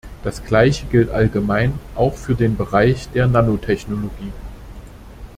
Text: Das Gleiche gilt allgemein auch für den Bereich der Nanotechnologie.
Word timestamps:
Das 0.23 0.43
Gleiche 0.43 0.87
gilt 0.87 1.11
allgemein 1.11 1.73
auch 1.93 2.15
für 2.15 2.33
den 2.33 2.57
Bereich 2.57 3.07
der 3.09 3.27
Nanotechnologie. 3.27 4.31